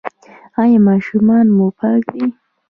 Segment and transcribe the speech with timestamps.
[0.61, 2.25] ایا ماشومان مو پاک دي؟